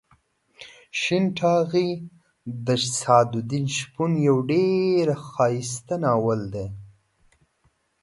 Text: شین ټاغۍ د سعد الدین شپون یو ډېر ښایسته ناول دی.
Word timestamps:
شین 0.99 1.23
ټاغۍ 1.37 1.89
د 2.65 2.67
سعد 2.97 3.29
الدین 3.37 3.65
شپون 3.77 4.11
یو 4.27 4.37
ډېر 4.51 5.05
ښایسته 5.31 5.95
ناول 6.03 6.41
دی. 6.53 6.67